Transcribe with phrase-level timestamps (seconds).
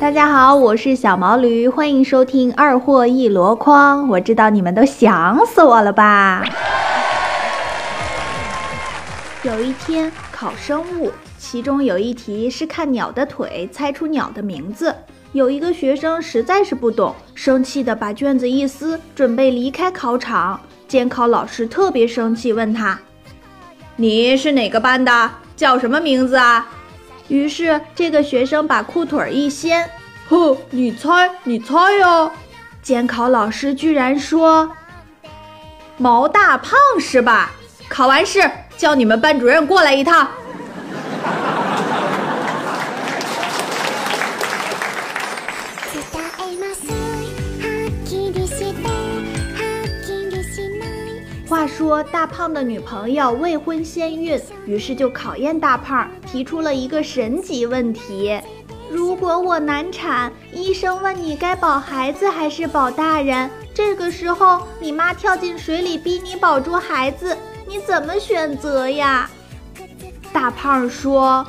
[0.00, 4.08] 大家好，我是小毛驴，欢迎收听二货一箩筐。
[4.08, 6.42] 我知道你们都想死我了吧？
[9.42, 14.94] 有一天考生物，其中有一题是看鸟的腿猜出鸟的名字。
[15.32, 20.58] 有一个学生实在是不懂，生气的把卷子一撕，准备离开考场。
[20.88, 22.98] 监考老师特别生气，问他
[24.00, 25.30] ：“你是哪个班的？
[25.56, 26.66] 叫什么名字啊？”
[27.26, 29.90] 于是这个学生把裤腿一掀，
[30.28, 32.30] 哼，你猜，你猜呀！
[32.80, 34.70] 监考老师居然说
[35.98, 37.50] ：“毛大胖是吧？”
[37.90, 40.28] 考完试叫你们班主任过来一趟。
[51.78, 54.36] 说大胖的女朋友未婚先孕，
[54.66, 58.36] 于是就考验大胖，提出了一个神级问题：
[58.90, 67.36] 如果我难产，医生问你该保孩子还是保大人，这个时候你妈跳进水里逼你保住孩子，
[67.68, 69.30] 你怎么选择呀？
[70.32, 71.46] 大胖说：“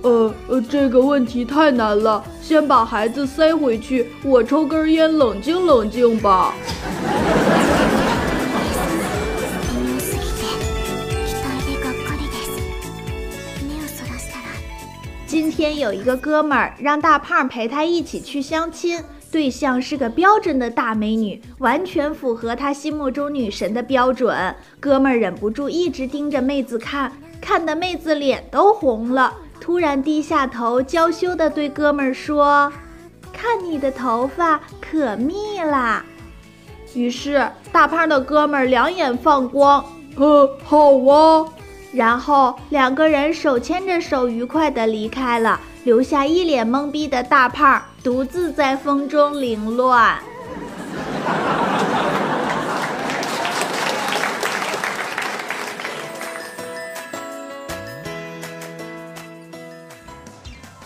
[0.00, 6.54] 呃呃，这个问题太难了，先把孩子塞回去，我抽根烟冷静冷静吧。”
[15.30, 19.00] 今天有一个哥们儿让大胖陪他一起去相亲，
[19.30, 24.52] 对象是个标准的大美女，完全符合他心目中女神的标准。
[24.80, 29.32] 哥们儿忍不住一直盯着妹子看，看的妹子脸都红了。
[29.60, 32.72] 突然低下头，娇羞地对哥们儿说
[33.32, 36.04] ：“看你的头发可密啦。”
[36.92, 39.84] 于是大胖的哥们儿两眼放光，
[40.16, 41.46] 呃，好啊。
[41.92, 50.18] 然后两个人手牵着手，愉快地离开了，留下一脸懵逼的大胖独自在风中凌乱。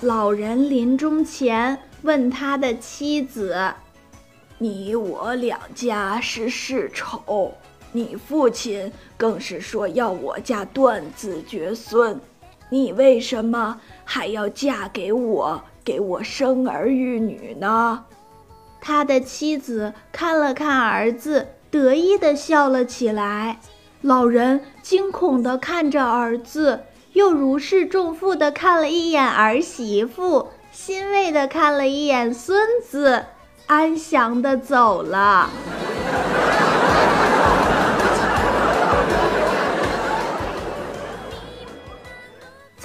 [0.00, 3.72] 老人临终前问他的妻子
[4.58, 7.52] ：“你我两家是世仇。”
[7.92, 12.20] 你父亲更是说要我家断子绝孙，
[12.70, 18.04] 你为什么还要嫁给我，给我生儿育女呢？
[18.80, 23.58] 他的妻子看了看儿子，得意地笑了起来。
[24.02, 26.84] 老人惊恐地看着儿子，
[27.14, 33.24] 又如释重负地看了一眼儿媳妇，欣慰地看了一眼孙子，
[33.66, 35.50] 安详地走了。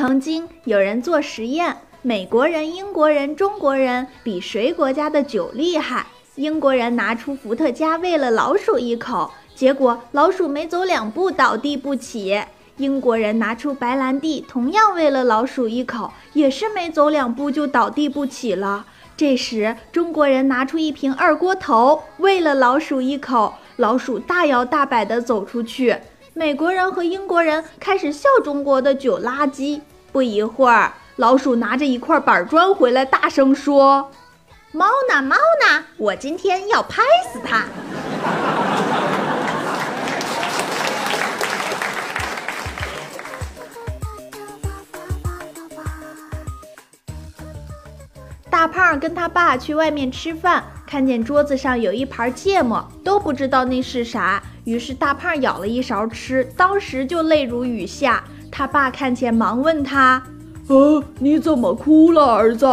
[0.00, 6.06] 曾经有人做实验，美国人、英国人、中国人比谁国家的酒厉害。
[6.36, 12.40] 英国人拿出伏特加喂了老鼠一口，结果老鼠没走两步倒地不起。
[12.78, 18.86] 英国人拿出白兰地，同样喂了老鼠一口，也是没走两步就倒地不起了。
[19.18, 25.94] 这时中国人拿出一瓶二锅头，喂了老鼠一口，老鼠大摇大摆地走出去。
[26.32, 29.80] 美国人和英国人开始笑中国的酒垃圾。
[30.12, 34.10] 不一会儿，老鼠拿着一块板砖回来，大声说
[34.72, 35.22] ：“猫呢？
[35.22, 35.84] 猫呢？
[35.98, 37.64] 我今天要拍死它！”
[48.50, 54.42] 大胖跟他爸去外面吃饭，看见桌子上有一盘芥末，都不知道那是啥。
[54.64, 58.22] 于是大胖舀了一勺吃，当时就泪如雨下。
[58.50, 60.22] 他爸看见，忙问他
[60.68, 62.66] ：“呃，你怎么哭了，儿子？”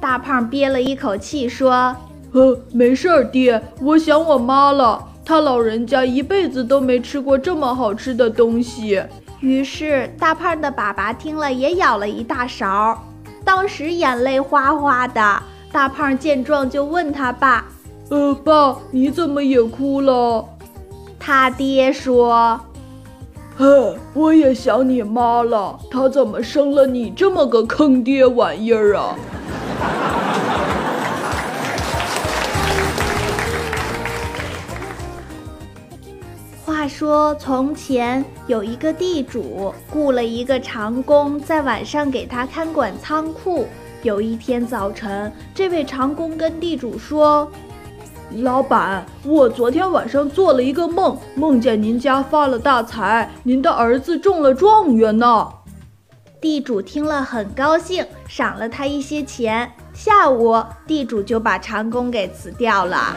[0.00, 1.94] 大胖憋了一口气说
[2.32, 5.04] ：“呃，没事儿，爹，我想我妈了。
[5.24, 9.02] 她老人家一辈子都没吃过这么好吃的东西。”
[9.40, 12.98] 于是大胖的爸爸听了，也舀了一大勺，
[13.44, 15.42] 当时眼泪哗哗的。
[15.70, 17.64] 大胖见状，就问他爸
[18.10, 20.44] ：“呃，爸，你怎么也哭了？”
[21.20, 22.60] 他爹说。
[23.60, 29.16] 哼，我也想你妈了，她怎么生了你这么个坑爹玩意儿啊？
[36.64, 43.66] 话说从前有一个地主，雇了一个长工，在晚上给他看管仓库。
[44.04, 47.50] 有一天早晨，这位长工跟地主说
[48.36, 55.48] ：“老板，我昨天晚上做了一个梦，梦见您家发了大财，您的儿子中了状元呢。
[56.40, 59.72] 地主听了很高兴，赏了他一些钱。
[59.94, 63.16] 下午，地主就把长工给辞掉了。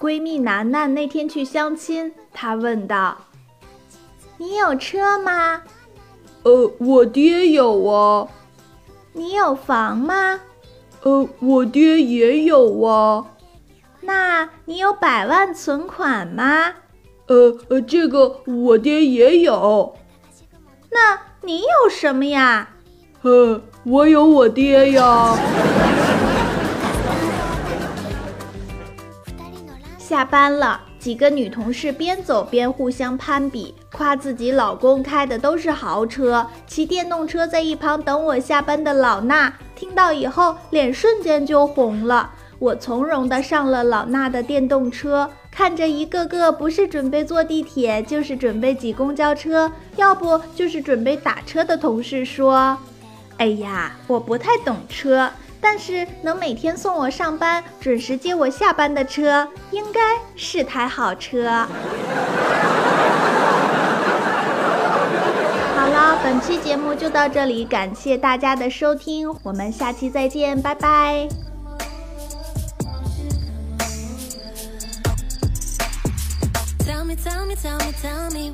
[0.00, 3.16] 闺蜜楠楠那天去相亲，她问道
[4.36, 5.62] ：“你有车吗
[6.42, 8.26] ？”“呃，我爹有啊。
[9.14, 10.40] ”“你有房吗
[11.02, 13.24] ？”“呃，我爹也有啊。
[14.02, 16.72] ”“那你有百万存款吗
[17.28, 19.94] ？”“呃呃，这个我爹也有。
[20.90, 22.68] ”“那你有什么呀
[23.22, 25.36] ？”“呃，我有我爹呀。”
[29.98, 36.46] 下班了，几个女同事边走边互相攀比，夸自己老公开的都是豪车。
[36.64, 42.30] 骑电动车在一旁等我下班的老衲听到以后，脸瞬间就红了。
[42.60, 52.78] 我从容的上了老衲的电动车，看着一个个不是准备坐地铁，就是准备挤公交车，要不就是准备打车的同事说
[53.38, 55.28] ：“哎呀，我不太懂车。”
[55.62, 60.00] 但是能每天送我上班、准时接我下班的车，应该
[60.34, 61.44] 是台好车。
[65.76, 71.28] 好了，本期节目就到这里，感谢大家的收听，我们下期再见，拜拜。
[76.84, 77.78] Tell me, tell me, tell
[78.32, 78.50] me,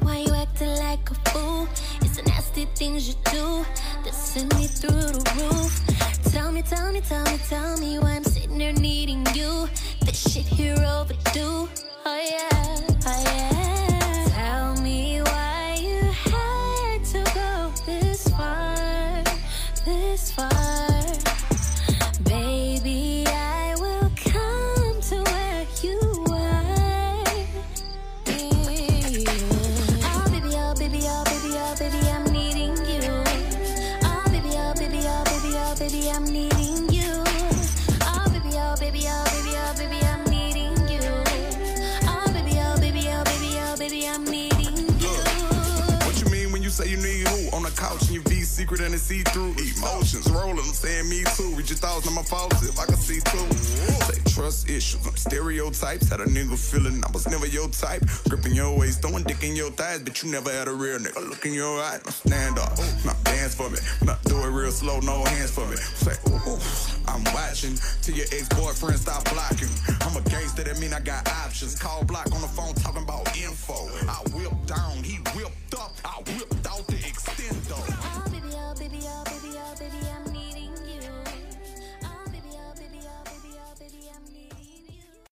[6.38, 9.68] Tell me, tell me, tell me, tell me why I'm sitting here needing you.
[10.02, 11.68] This shit here overdue.
[12.06, 12.77] Oh yeah.
[48.68, 50.58] Secret and it's see-through emotions rolling.
[50.58, 51.54] I'm saying me too.
[51.56, 53.48] Read your thoughts, on my faults if I can see too.
[53.56, 56.10] Say trust issues, stereotypes.
[56.10, 58.02] Had a nigga feeling I was never your type.
[58.28, 61.28] Gripping your waist, throwing dick in your thighs, but you never had a real nigga.
[61.30, 62.76] Look in your eye, now stand up,
[63.06, 63.78] now dance for me.
[64.04, 65.76] Not do it real slow, no hands for me.
[65.76, 66.60] Say ooh.
[67.08, 69.72] I'm watching till your ex-boyfriend stop blocking.
[70.02, 71.78] I'm a gangster, that mean I got options.
[71.78, 73.88] Call block on the phone talking about info.
[74.04, 76.47] I whipped down, he whipped up, I whipped